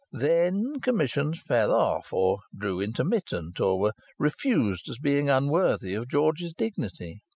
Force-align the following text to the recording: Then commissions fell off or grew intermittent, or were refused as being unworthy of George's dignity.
Then 0.13 0.79
commissions 0.81 1.39
fell 1.39 1.71
off 1.71 2.11
or 2.11 2.39
grew 2.57 2.81
intermittent, 2.81 3.59
or 3.59 3.77
were 3.79 3.93
refused 4.17 4.89
as 4.89 4.97
being 4.97 5.29
unworthy 5.29 5.93
of 5.93 6.09
George's 6.09 6.55
dignity. 6.55 7.21